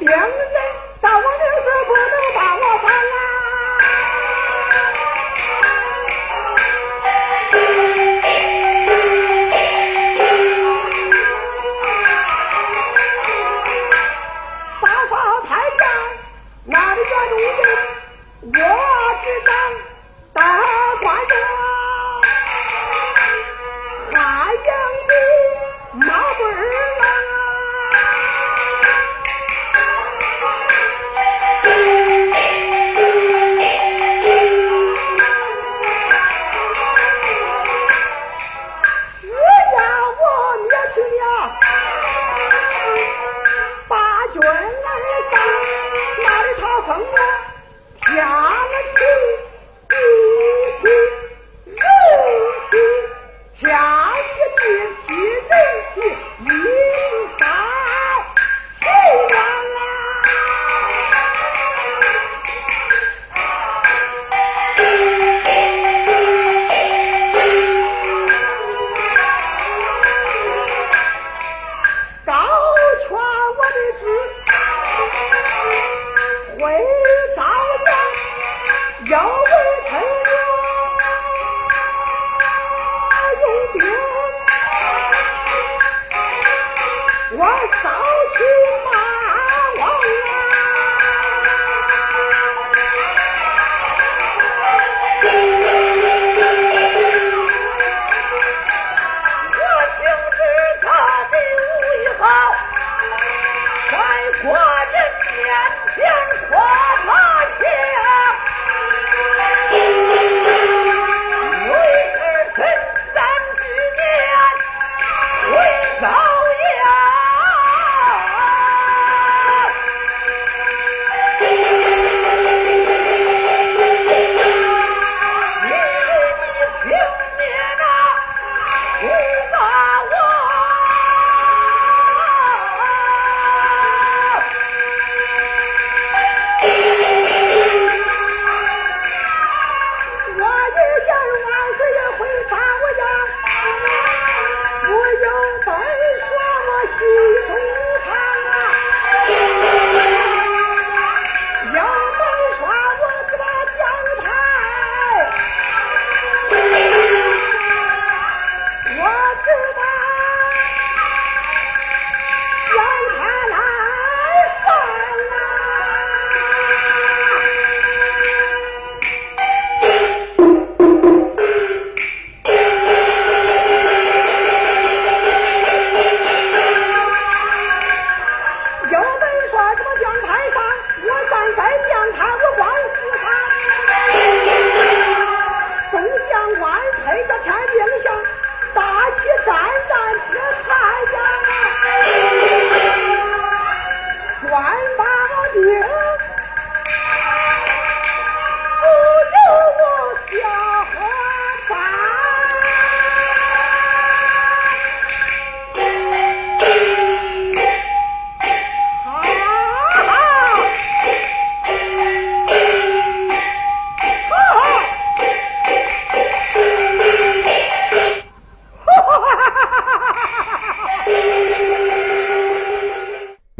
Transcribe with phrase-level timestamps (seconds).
[0.00, 0.47] 两。
[76.58, 76.97] that?